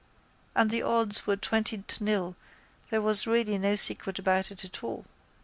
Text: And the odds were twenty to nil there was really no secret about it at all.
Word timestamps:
And 0.55 0.71
the 0.71 0.81
odds 0.81 1.27
were 1.27 1.35
twenty 1.35 1.77
to 1.77 2.03
nil 2.03 2.35
there 2.89 3.03
was 3.03 3.27
really 3.27 3.59
no 3.59 3.75
secret 3.75 4.17
about 4.17 4.49
it 4.49 4.65
at 4.65 4.83
all. 4.83 5.05